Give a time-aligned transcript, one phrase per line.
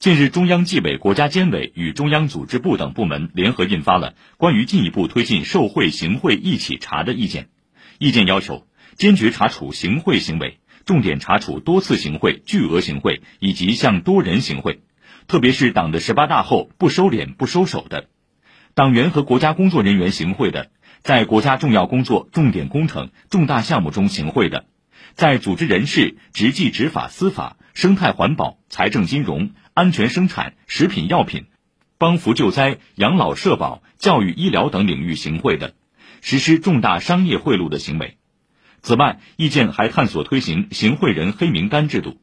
[0.00, 7.50] 近日，中央纪委国家监委与中央组织部等部门联合印发了关于进一步推进受贿行贿一起查的意见。
[7.98, 8.66] 意见要求，
[8.96, 14.80] 坚决查处行贿行为，重点查处多次行贿、巨额行贿以及向多人行贿，
[15.28, 18.08] 特别是党的十八大后不收敛、不收手的
[18.72, 20.70] 党员和国家工作人员行贿的，
[21.02, 24.64] 在国家重要工作、重点工程、重大项目中行贿的，
[25.12, 29.50] 在组织人事、执纪执法、司法、生态环保、财政金融。
[29.72, 31.46] 安全生产、食品药品、
[31.96, 35.74] 帮扶救灾、养老社保、教育医疗等领域行贿的，
[36.20, 38.18] 实施重大商业贿赂的行为。
[38.82, 42.20] 此外，意见还探索推行行贿人黑名单制度。